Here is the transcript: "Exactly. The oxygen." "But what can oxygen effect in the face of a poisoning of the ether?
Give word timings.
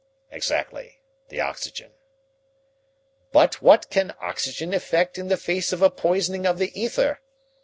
"Exactly. 0.31 0.97
The 1.29 1.41
oxygen." 1.41 1.91
"But 3.31 3.61
what 3.61 3.91
can 3.91 4.15
oxygen 4.19 4.73
effect 4.73 5.19
in 5.19 5.27
the 5.27 5.37
face 5.37 5.71
of 5.71 5.83
a 5.83 5.91
poisoning 5.91 6.47
of 6.47 6.57
the 6.57 6.71
ether? 6.73 7.19